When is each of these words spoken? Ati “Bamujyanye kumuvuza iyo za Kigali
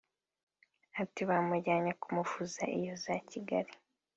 Ati 1.01 1.21
“Bamujyanye 1.29 1.91
kumuvuza 2.01 2.63
iyo 2.77 2.93
za 3.03 3.15
Kigali 3.29 3.71